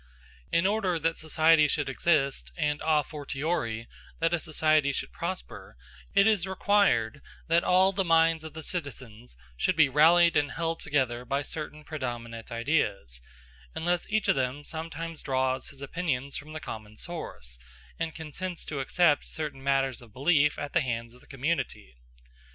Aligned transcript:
In 0.51 0.65
order 0.65 0.97
that 0.97 1.15
society 1.15 1.67
should 1.67 1.87
exist, 1.87 2.51
and, 2.57 2.81
a 2.83 3.03
fortiori, 3.03 3.87
that 4.19 4.33
a 4.33 4.39
society 4.39 4.91
should 4.93 5.11
prosper, 5.11 5.77
it 6.15 6.25
is 6.25 6.47
required 6.47 7.21
that 7.49 7.63
all 7.63 7.91
the 7.91 8.03
minds 8.03 8.43
of 8.43 8.53
the 8.55 8.63
citizens 8.63 9.37
should 9.55 9.75
be 9.75 9.89
rallied 9.89 10.35
and 10.35 10.53
held 10.53 10.79
together 10.79 11.23
by 11.23 11.43
certain 11.43 11.83
predominant 11.83 12.51
ideas; 12.51 13.21
and 13.75 13.87
this 13.87 14.07
cannot 14.07 14.09
be 14.09 14.09
the 14.09 14.09
case, 14.09 14.09
unless 14.09 14.09
each 14.09 14.27
of 14.27 14.35
them 14.35 14.63
sometimes 14.63 15.21
draws 15.21 15.67
his 15.69 15.83
opinions 15.83 16.35
from 16.35 16.51
the 16.53 16.59
common 16.59 16.97
source, 16.97 17.59
and 17.99 18.15
consents 18.15 18.65
to 18.65 18.79
accept 18.79 19.27
certain 19.27 19.61
matters 19.61 20.01
of 20.01 20.11
belief 20.11 20.57
at 20.57 20.73
the 20.73 20.81
hands 20.81 21.13
of 21.13 21.21
the 21.21 21.27
community. 21.27 21.95